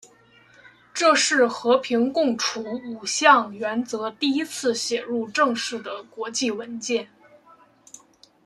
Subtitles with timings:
[0.95, 7.07] 这是和平共处五项原则第一次写入正式的国际文件。